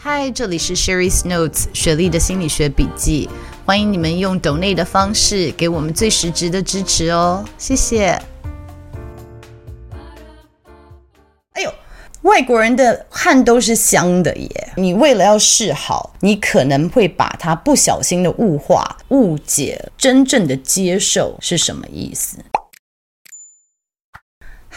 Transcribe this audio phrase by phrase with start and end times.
[0.00, 3.28] 嗨，这里是 Sherry's Notes 雪莉的心理学笔记。
[3.66, 8.16] 欢迎你们用 donate 的方式给我们最实质的支持哦，谢谢。
[11.54, 11.74] 哎呦，
[12.22, 14.72] 外国人的汗都是香的耶！
[14.76, 22.38] 你为了要示好，你可能会把它不小心的物化、误解，真正的接受是什么意思？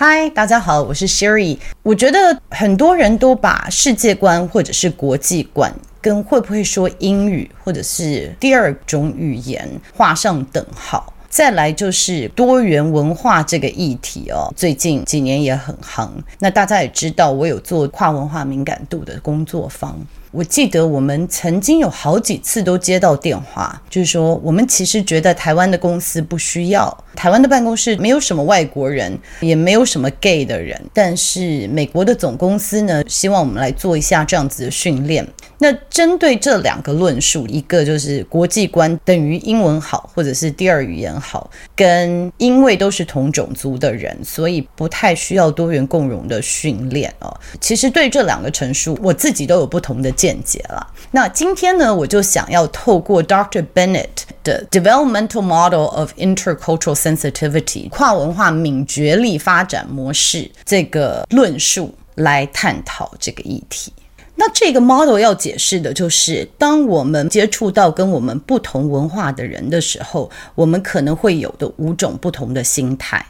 [0.04, 1.60] 嗨，大家好，我是 Sherry。
[1.84, 5.72] 我觉得很多人都把世界观或者是国际观
[6.02, 11.14] 跟会不会说英语或者是第二种语言画上等号。
[11.30, 16.10] 再来就是多元文化这个议题哦，最近几年也很夯。
[16.40, 19.96] 那大家也知道，我有做跨文化敏感度的工作坊。
[20.32, 35.28] 我记得我们曾经有好几次都接到电话，就是说我们其实觉得台湾的公司不需要，台湾的办公室没有什么外国人，也没有什么 gay 的人，但是美国的总公司呢，希望我们来做一下这样子的训练。
[35.58, 47.32] 那针对这两个论述，一个就是国际观等于英文好，或者是第二语言好，跟因为都是同种族的人，所以不太需要多元共融的训练哦。
[47.60, 50.10] 其实对这两个陈述，我自己都有不同的。
[50.22, 50.86] 见解了。
[51.10, 53.66] 那今天呢，我就想要透过 Dr.
[53.74, 54.06] Bennett
[54.44, 63.92] 的 Developmental Model of Intercultural Sensitivity 跨文化敏觉力发展模式这个论述来探讨这个议题。
[64.36, 73.26] 那这个 model 要解释的就是，当我们接触到跟我们不同文化的人的时候，我们可能会有的五种不同的心态。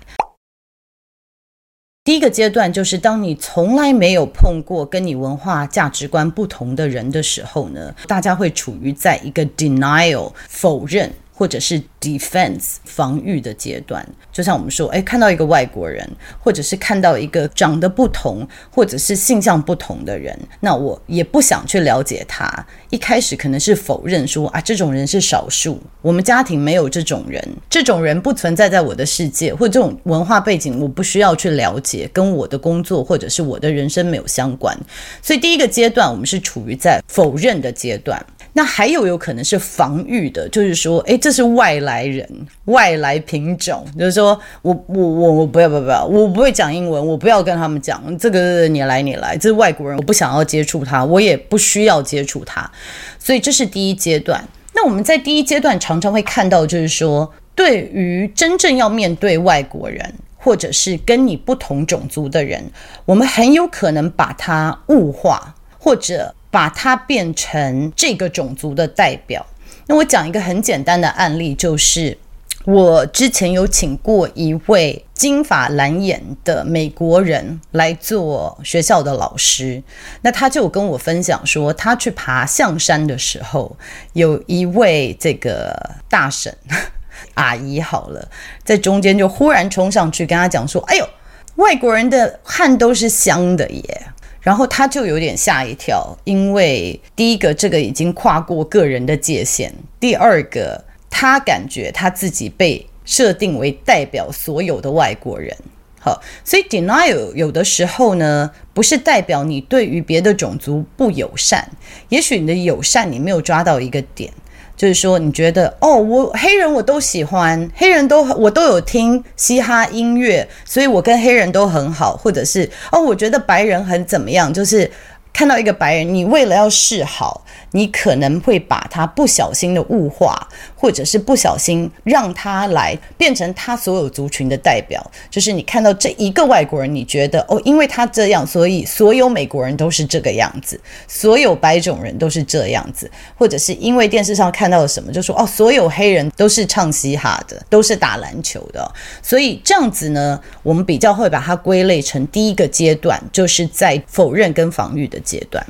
[2.03, 11.13] 第一个阶段就是当你从来没有碰过跟你文化价值观不同的人的时候呢，大家会处于在一个 denial 否认。
[11.41, 16.07] 或者是 defense 防御的阶段，就像我们说，哎，看到一个外国人，
[16.39, 22.63] 或者是看到一个长得不同，或者是性向不同的人，那我也不想去了解他。
[22.91, 34.77] 一开始可能是否认说啊，这种人是少数，我们家庭没有这种人，这种人不存在在我的世界，或者这种文化背景我不需要去了解，跟我的工作或者是我的人生没有相关。
[35.23, 38.23] 所以第一个阶段，我们是处于在否认的阶段。
[38.53, 42.27] 那还有有可能是防御的，就是说，诶，这是外来人，
[42.65, 52.69] 外来品种，就是说我我我我不要不要不要，我不会讲英文，我不要跟他们讲这个，你来你来，这是外国人，我不想要接触他，我也不需要接触他，
[53.17, 54.43] 所以这是第一阶段。
[54.73, 62.63] 那我们在第一阶段常常会看到，就是说，对于真正要面对外国人，或者是跟你不同种族的人，
[63.05, 66.33] 我们很有可能把他物化，或者。
[66.51, 69.45] 把它变成这个种族的代表。
[69.91, 72.17] 那我讲一个很简单的案例，就是
[72.63, 79.83] 我之前有请过一位金发蓝眼的美国人来做学校的老师。
[80.21, 83.75] 那他就跟我分享说，他去爬象山的时候，
[84.13, 86.55] 有一位这个大婶
[87.35, 88.25] 阿姨好了，
[88.63, 91.09] 在中间就忽然冲上去跟他讲说：“哎呦，
[91.55, 94.01] 外国人的汗都是香的耶。”
[94.41, 105.55] 然后他就有点吓一跳，因为第一个这个已经跨过个人的界限，第二个他感觉他自己被设定为代表所有的外国人。
[105.99, 111.69] 好，所以 denial 有的时候呢，不是代表你对于别的种族不友善，
[112.09, 114.33] 也许你的友善你没有抓到一个点。
[114.75, 124.89] 就是说，你觉得哦，我黑人我都喜欢，黑人都我都有听嘻哈音乐，所以我跟黑人都很好，或者是哦，我觉得白人很怎么样，就是。
[125.33, 135.01] 看到一个白人，你为了要示好，你可能会把他不小心的物化，或者是不小心让他来变成他所有族群的代表。
[135.29, 148.91] 就是你看到这一个外国人，你觉得哦，因为他这样，所以所有美国人都是这个样子，所有白种人都是这样子，或者是因为电视上看到了什么，就说哦，所有黑人都是唱嘻哈的，都是打篮球的。
[149.23, 155.65] 所以这样子呢，我们比较会把它归类成第一个阶段，就是在否认跟防御的阶段。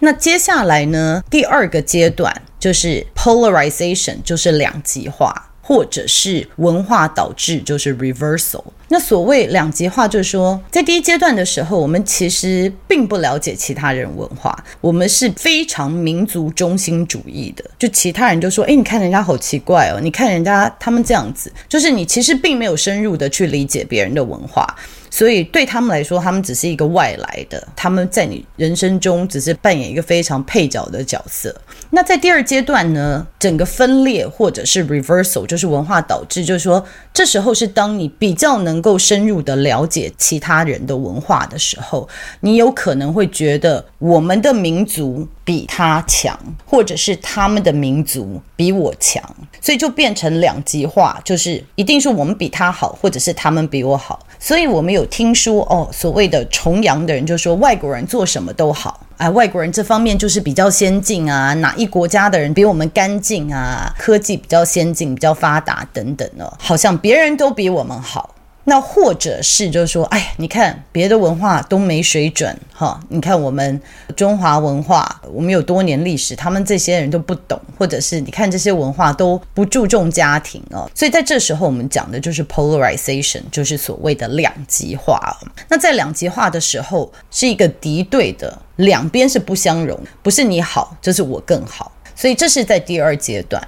[0.00, 5.44] 那接下来呢，第二个阶段就是 polarization，就是两极化。
[5.60, 8.64] 或者是文化导致，就是 reversal。
[8.88, 17.62] 那所谓两极化，就是说，在第一阶段的时候，我们其实并不了解其他人文化，我们是非常民族中心主义的。
[17.78, 24.74] 就其他人就说：“诶，你看人家好奇怪哦，你看人家他们这样子。”就是你其实并没有深入的去理解别人的文化。
[25.10, 31.54] 所以对他们来说，他们只是一个外来的，他们在你人生中只是扮演一个非常配角的角色。
[31.90, 42.08] 那在第二阶段呢，整个分裂或者是 reversal，就是文化导致，就是说，这时候是当你比较能够深入的了解其他人的文化的时候，
[42.40, 49.22] 你有可能会觉得我们的民族比他强，或者是他们的民族比我强，
[49.60, 54.26] 所以就变成两极化，就是一定是我们比他好，或者是他们比我好。
[54.38, 68.34] 所以我们有听说哦，所谓的崇洋的人就说外国人做什么都好，哎，外国人这方面就是比较先进啊，哪一国家的人比我们干净啊，科技比较先进、比较发达等等哦，好像别人都比我们好。
[68.64, 73.80] 那或者是就是说，哎，你看别的文化都没水准哈，你看我们
[74.14, 85.38] 中华文化，我们有多年历史，他们这些人都不懂，或者是你看这些文化都不注重家庭哦，所以在这时候我们讲的就是 polarization，就是所谓的两极化。
[85.68, 93.62] 那在两极化的时候，是一个敌对的，两边是不相容，不是你好就是我更好，所以这是在第二阶段。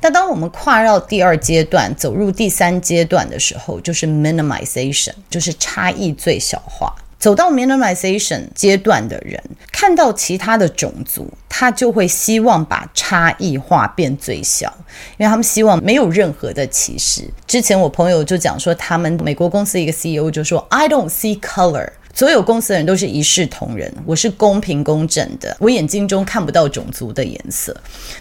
[0.00, 6.94] 那当我们跨到第二阶段，走入第三阶段的时候，就是 minimization，就是差异最小化。
[7.18, 9.42] 走到 minimization 阶段的人，
[9.72, 14.72] 看到其他的种族，他就会希望把差异化变最小，
[15.16, 17.22] 因为他们希望没有任何的歧视。
[17.46, 27.72] 之前我朋友就讲说，他们美国公司一个 CEO 就说：“I don't see color。”所有公司的人都是一视同仁，我是公平公正的，我眼睛中看不到种族的颜色。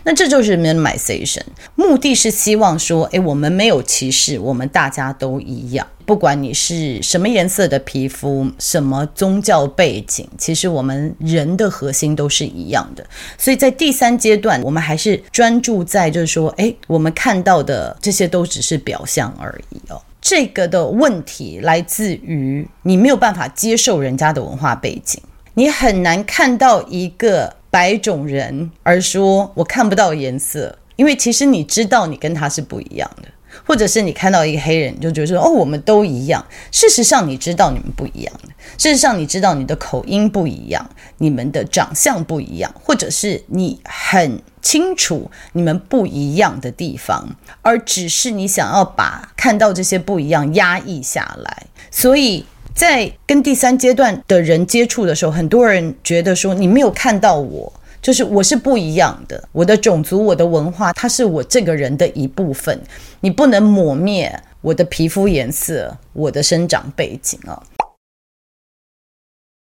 [0.03, 1.41] 那这就是 minimization，
[1.73, 13.03] 目的是希望说，诶，我们没有歧视，我们大家都一样，不管你是什么颜色的皮肤，什么宗教背景，其实我们人的核心都是一样的。
[13.35, 19.99] 所以在第三阶段，我们还是专注在就是说，诶，我们看到的这些都只是表象而已哦。
[20.29, 25.21] 这个的问题来自于你没有办法接受人家的文化背景，
[25.53, 33.29] 你很难看到一个白种人而说我看不到颜色，因为其实你知道你跟他是不一样的。
[33.65, 36.45] 或者是你看到一个黑人，你就觉得说哦，我们都一样。
[36.71, 38.33] 事实上，你知道你们不一样。
[38.77, 51.65] 事实上，你知道你的口音不一样，你们的长相不一样，或者是你很清楚你们不一样的地方，而只是你想要把看到这些不一样压抑下来。
[51.89, 52.45] 所以
[52.75, 57.73] 在跟第三阶段的人接触的时候，很多人觉得说你没有看到我。
[58.07, 62.79] 就是我是不一样的，我的种族、我的文化，它是我这个人的一部分，
[63.19, 67.61] 你不能抹灭我的皮肤颜色、我的生长背景啊。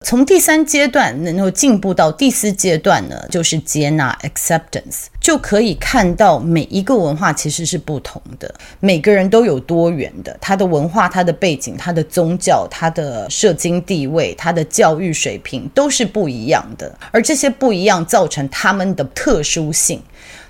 [0.04, 20.02] 从第三阶段能够进步到第四阶段呢，就是接纳 （acceptance），就可以看到每一个文化其实是不同的，每个人都有多元的，他的文化、他的背景、他的宗教、他的社经地位、他的教育水平都是不一样的，而这些不一样造成他们的特殊性。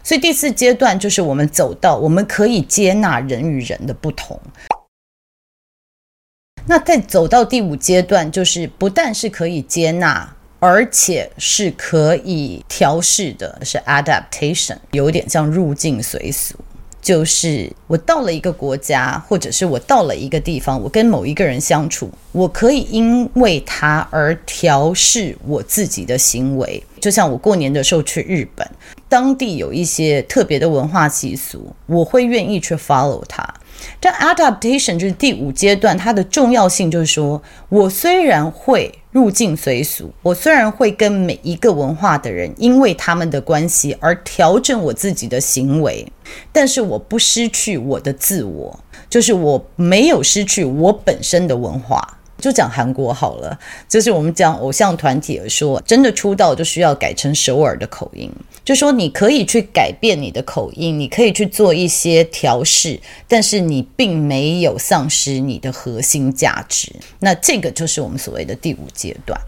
[0.03, 4.41] 所以第四阶段就是我们走到我们可以接纳人与人的不同。
[6.67, 16.55] 那再走到第五阶段，就是不但是可以接纳，而且是可以调试的，是 adaptation，有点像入境随俗。
[17.01, 26.81] 就是我到了一个国家，或者是我到了一个地方，我跟某一个人相处，我可以因为他而调试我自己的行为。
[27.01, 28.65] 就像我过年的时候去日本，
[29.09, 33.43] 当地有一些特别的文化习俗，我会愿意去 follow 他。
[34.01, 46.07] 这 adaptation 就是第五阶段，它的重要性就是说，我虽然会入境随俗，我虽然会跟每一个文化的人，因为他们的关系而调整我自己的行为，
[46.51, 48.79] 但是我不失去我的自我，
[49.11, 52.19] 就是我没有失去我本身的文化。
[52.43, 53.57] 就讲韩国好了，
[53.89, 58.29] 就是我们讲偶像团体而说，真的出道就需要改成首尔的口音。
[58.65, 66.93] 就说你可以去改变你的口音，你可以去做一些调试，但是你并没有丧失你的核心价值。
[67.21, 69.41] 那这个就是我们所谓的第五阶段。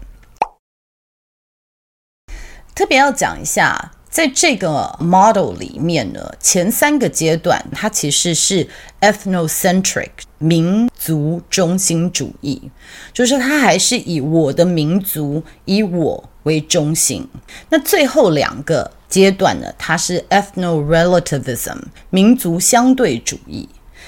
[2.73, 3.91] 特别要讲一下。
[4.15, 8.65] 在这个 model 里面呢，前三个阶段它其实是
[9.01, 12.71] ethnocentric 民族中心主义，
[13.11, 17.27] 就是它还是以我的民族以我为中心。
[17.67, 21.79] 那最后两个阶段呢，它是 ethno-relativism
[22.09, 23.67] 民族相对主义。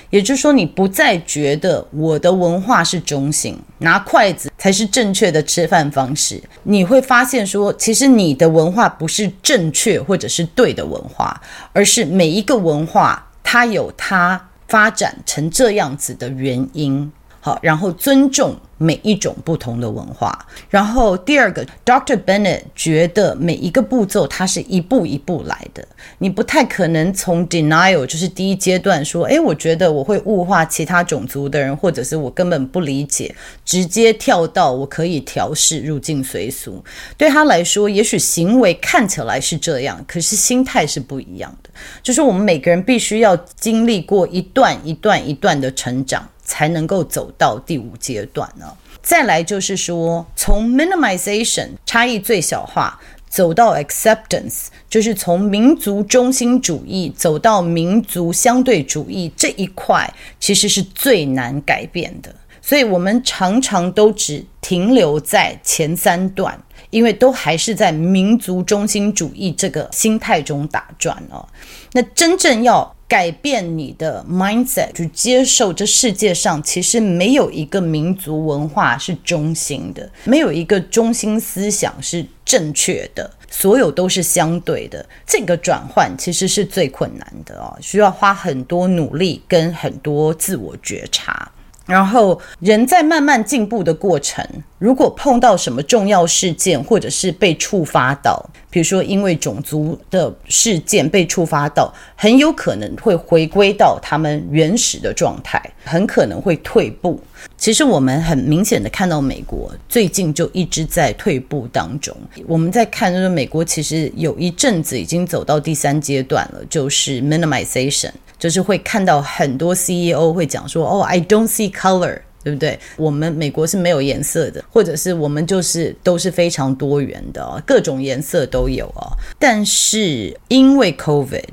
[0.10, 6.42] 也就是说，你不再觉得我的文化是中性，拿筷子才是正确的吃饭方式。
[6.64, 11.42] 你会发现说，其实你的文化不是正确或者是对的文化，
[11.74, 17.12] 而是每一个文化它有它发展成这样子的原因。
[17.48, 20.38] 好，然后尊重每一种不同的文化。
[20.70, 25.88] 然后第二个，Doctor Bennett 觉得每一个步骤它是一步一步来的，
[26.18, 36.84] 你不太可能从 denial 就是第一阶段说，诶，我觉得我会物化其他种族的人，或者是我根本不理解，直接跳到我可以调试入境随俗。
[37.16, 41.70] 对他来说，也许行为看起来是这样，可是心态是不一样的。
[42.04, 46.28] 就是我们每个人必须要经历过一段一段一段的成长。
[46.48, 48.66] 才能够走到第五阶段呢。
[49.04, 53.00] 再来就是说，从 minimization 差异最小化
[53.30, 62.34] 走到 acceptance，就是从民族中心主义走到民族相对主义这一块，其实是最难改变的。
[62.62, 71.48] 所以我们常常都只停留在前三段，因为都还是在民族中心主义这个心态中打转哦。
[71.94, 85.06] 那真正要改变你的 mindset，去接受这世界上其实没有一个民族文化是中心的，没有一个中心思想是正确的，所有都是相对的。
[85.26, 91.50] 这个转换其实是最困难的哦，需要花很多努力跟很多自我觉察。
[91.88, 94.46] 然后人在慢慢进步的过程，
[94.78, 107.20] 如果碰到什么重要事件，或者是被触发到，比如说因为种族的事件被触发到，很有可能会回归到他们原始的状态，很可能会退步。
[107.56, 112.16] 其实我们很明显的看到，美国最近就一直在退步当中。
[112.46, 118.12] 我们在看，就是美国其实有一阵子已经走到第三阶段了，就是 minimization。
[118.40, 122.80] 就是会看到很多 CEO 会讲说，哦，I don't see color，对不对？
[122.96, 129.12] 我们美国是没有颜色的，或者是我们就是都是非常多元的，各种颜色都有哦。
[129.40, 131.44] 但是因为 COVID，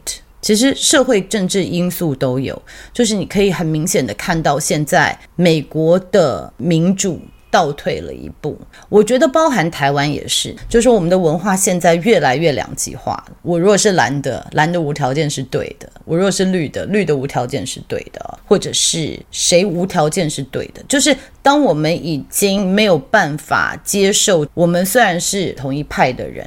[0.42, 2.60] 其实社会政治因素都有，
[2.92, 7.20] 就是你可以很明显的看到现在美国的民主。
[7.54, 8.58] 倒退了一步，
[8.88, 13.25] 我觉得包含台湾也是，就是我们的文化现在越来越两极化。
[13.42, 20.82] 我如果是蓝的，蓝的无条件是对的；我若是绿的，绿的无条件是对的，或者是谁无条件是对的。
[20.88, 26.44] 就是当我们已经没有办法接受，我们虽然是同一派的人。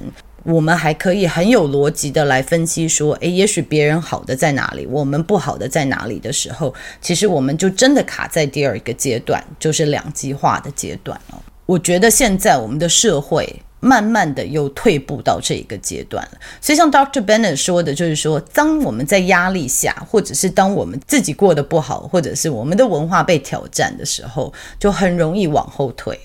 [0.47, 11.43] 我们还可以很有逻辑的来分析说，诶，也许别人好的在哪里，我们不好的在哪里的时候，其实我们就真的卡在第二个阶段，就是两极化的阶段了。
[11.65, 16.39] 我觉得现在我们的社会慢慢的又退步到这一个阶段了。
[16.61, 26.17] 所以像 Doctor Bennett 说的，就是说，当我们在压力下，或者是当我们自己过得不好，或者是我们的文化被挑战的时候，就很容易往后退。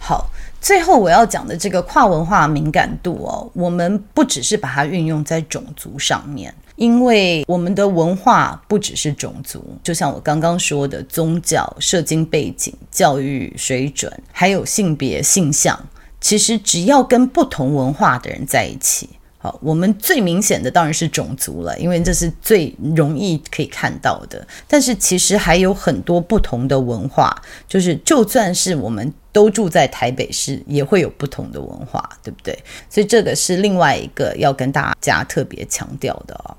[0.00, 0.28] 好。
[0.60, 15.78] 最后我要讲的这个跨文化敏感度哦，我们不只是把它运用在种族上面，因为我们的文化不只是种族，就像我刚刚说的，宗教、社经背景、教育水准，还有性别、性向，
[16.20, 19.08] 其实只要跟不同文化的人在一起。
[19.42, 24.46] 好，我们最明显的当然是种族了，因为这是最容易可以看到的。
[24.68, 27.34] 但是其实还有很多不同的文化，
[27.66, 32.58] 就是就算是我们都住在台北市，也会有不同的文化，对不对？
[32.90, 36.54] 所以这个是另外一个要跟大家特别强调的哦。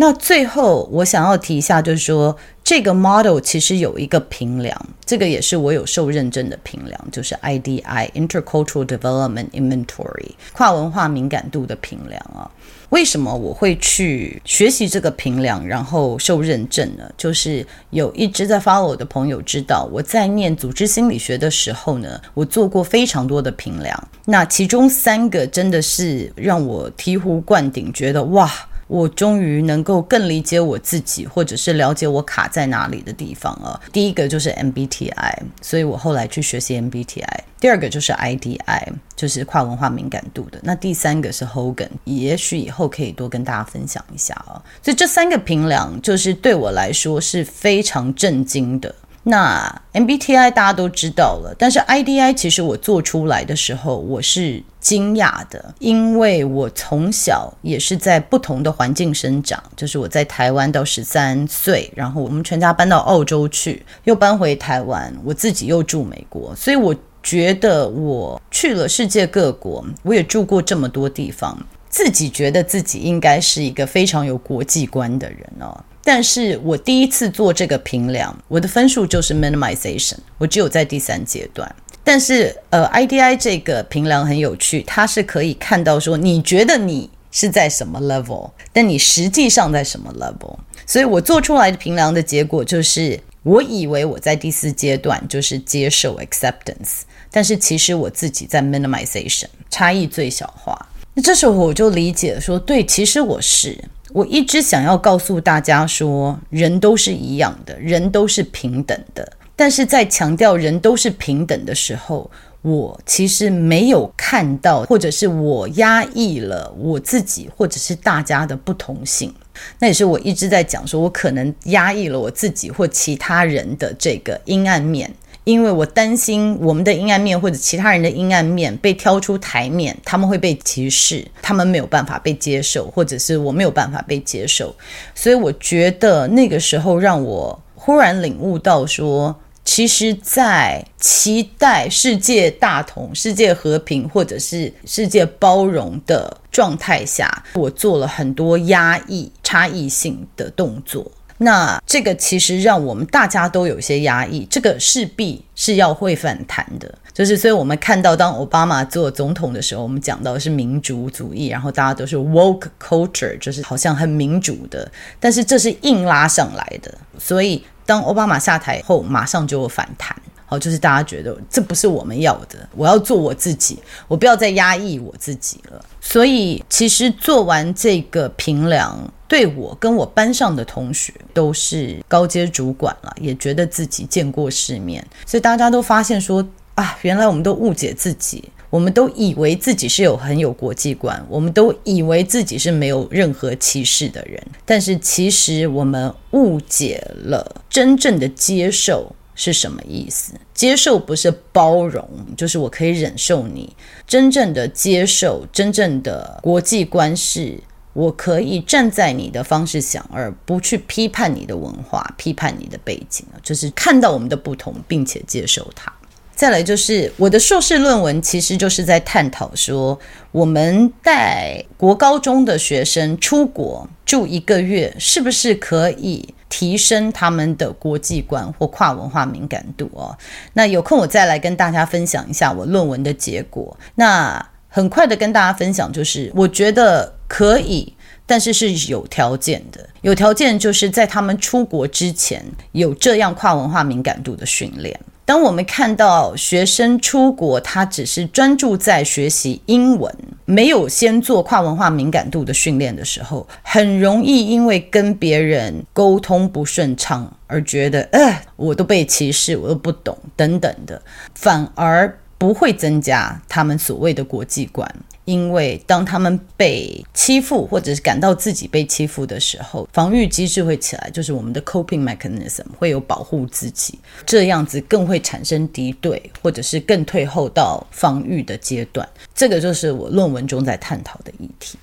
[0.00, 12.50] 那最后我想要提一下，就是说这个 model 其实有一个评量，这个也是我有受认证的评量，就是 IDI Intercultural Development Inventory 跨文化敏感度的评量啊。
[12.88, 17.04] 为什么我会去学习这个评量，然后受认证呢？
[17.18, 28.50] 就是有一直在 follow 我的朋友知道，我在念组织心理学的时候呢，我做过非常多的评量，那其中三个真的是让我醍醐灌顶，觉得哇。
[28.90, 33.80] 我终于能够更理解我自己，或者是了解我卡在哪里的地方了。
[33.92, 37.24] 第一个就是 MBTI，所以我后来去学习 MBTI。
[37.60, 40.58] 第二个就是 IDI，就是跨文化敏感度的。
[40.64, 44.60] 那第三个是 Hogan，也许以后可以多跟大家分享一下啊。
[44.82, 48.92] 所以这三个评量，就是对我来说是非常震惊的。
[49.22, 71.58] 那 MBTI 大家都知道了，但是 IDI 其实我做出来的时候，我是惊讶的，因为我从小也是在不同的环境生长，就是我在台湾到十三岁，然后我们全家搬到澳洲去，又搬回台湾，我自己又住美国，所以我觉得我去了世界各国，我也住过这么多地方，
[71.90, 75.78] 自己觉得自己应该是一个非常有国际观的人哦。
[76.02, 81.74] 但是我第一次做这个评量，我的分数就是 minimization，我只有在第三阶段。
[82.02, 90.56] 但是呃，IDI 这个评量很有趣，它是可以看到说你觉得你是在什么 level，但你实际上在什么 level。
[90.86, 100.88] 所以我做出来的评量的结果就是，我以为我在第四阶段就是接受 acceptance，但是其实我自己在 minimization，差异最小化。
[101.12, 103.78] 那这时候我就理解说，对，其实我是。
[104.12, 109.32] 我一直想要告诉大家说，人都是一样的，人都是平等的。
[109.54, 112.30] 但是在强调人都是平等的时候，
[112.62, 119.32] 我其实没有看到，或者是我压抑了我自己，或者是大家的不同性。
[119.78, 125.12] 那也是我一直在讲说，我可能压抑了我自己或其他人的这个阴暗面。
[125.44, 134.74] 因为我担心我们的阴暗面或者其他人的阴暗面被挑出台面，他们会被歧视，他们没有办法被接受，或者是我没有办法被接受，
[135.14, 151.10] 所以我觉得那个时候让我忽然领悟到说，其实，在期待世界大同、世界和平或者是世界包容的状态下，我做了很多压抑差异性的动作。
[151.42, 156.94] 那这个其实让我们大家都有些压抑，这个势必是要会反弹的。
[157.14, 166.92] 就是所以我们看到，当奥巴马做总统的时候，我们讲到的是民主主义，然后大家都是 woke culture，就是好像很民主的，但是这是硬拉上来的。
[167.18, 170.14] 所以当奥巴马下台后，马上就有反弹。
[170.50, 173.78] 好，就是大家觉得这不是我们要的，我要做我自己，
[174.08, 175.80] 我不要再压抑我自己了。
[176.00, 178.98] 所以其实做完这个评量。
[179.28, 200.34] 对我跟我班上的同学都是高阶主管了，也觉得自己见过世面，所以大家都发现说啊，原来我们都误解自己，我们都以为自己是有很有国际观，我们都以为自己是没有任何歧视的人，但是其实我们误解了真正的接受是什么意思。
[200.52, 203.74] 接受不是包容，就是我可以忍受你。
[204.06, 207.58] 真正的接受，真正的国际观是。
[207.92, 215.92] 我可以站在你的方式想，而不去批判你的文化、批判你的背景，就是看到我们的不同，并且接受它。
[216.32, 219.98] 再来就是我的硕士论文，其实就是在探讨说，
[220.30, 230.14] 我们带国高中的学生出国住一个月，是不是可以提升他们的国际观或跨文化敏感度哦？
[230.52, 233.74] 那有空我再来跟大家分享一下我论文的结果。
[233.94, 237.14] 那很快的跟大家分享，就是我觉得。
[237.30, 237.94] 可以，
[238.26, 239.88] 但是是有条件的。
[240.00, 244.98] 有条件就是在他们出国之前有这样跨文化敏感度的训练。
[245.30, 250.12] 当我们看到学生出国，他只是专注在学习英文，
[250.44, 261.00] 没有先做跨文化敏感度的训练的时候，很容易因为跟别人沟通不顺畅而觉得，呃，我都被歧视，我都不懂等等的，
[261.36, 264.92] 反而不会增加他们所谓的国际观。
[265.30, 279.08] 因为当他们被欺负，或者是感到自己被欺负的时候，防御机制会起来，就是我们的 coping mechanism 会有保护自己，这样子更会产生敌对，或者是更退后到防御的阶段。
[279.32, 281.78] 这个就是我论文中在探讨的议题。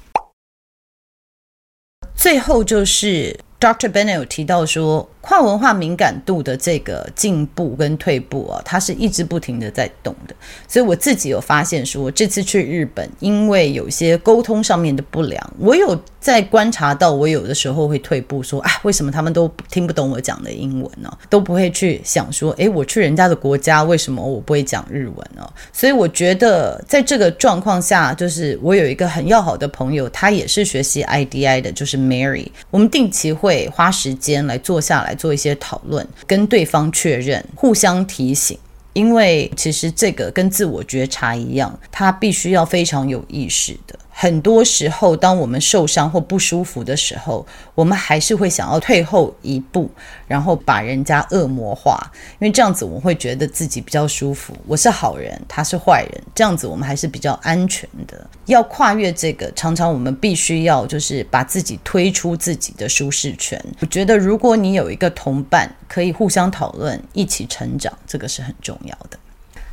[2.14, 3.90] 最后就是 Dr.
[3.92, 10.36] Bennett 有提到说，跨文化敏感度的这个进步跟退步啊，它是一直不停的在动的。
[10.68, 21.12] 所以我自己有发现说，这次去日本，因为有些沟通上面的不良，我有在观察到，我有的时候会退步，说啊，为什么他们都听不懂我讲的英文呢？
[21.28, 25.42] 都不会去想说，诶，我去人家的国家，为什么我不会讲日文呢？
[25.74, 35.16] 所以我觉得在这个状况下，就是我有一个很要好的朋友，他也是学习 IDI 的，就是 Mary，我们定期会会花时间来坐下来。
[35.16, 38.60] 做一些讨论，跟对方确认，互相提醒，
[38.94, 43.98] 因为其实这个跟自我觉察一样，他必须要非常有意识的。
[44.20, 49.88] 很多时候，当我们受伤或不舒服的时候，我们还是会想要退后一步，
[50.28, 54.58] 然后把人家恶魔化，因为这样子我们会觉得自己比较舒服。
[54.66, 58.28] 我是好人，他是坏人，这样子我们还是比较安全的。
[58.48, 63.64] 要跨越这个，常常我们必须要就是把自己推出自己的舒适圈。
[63.82, 69.20] 我觉得，如果你有一个同伴，可以互相讨论，一起成长，这个是很重要的。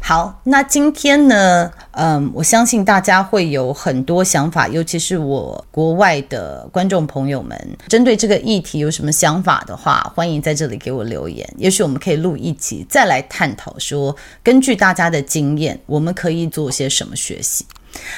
[0.06, 11.50] 好，那今天呢，嗯，我相信大家会有很多想法，尤其是我国外的观众朋友们，针对这个议题有什么想法的话，欢迎在这里给我留言。
[11.56, 17.64] 也许我们可以录一集，再来探讨说，根据大家的经验，我们可以做些什么学习。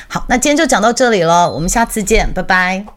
[0.09, 2.96] 好，那今天就讲到这里了，我们下次见，拜拜。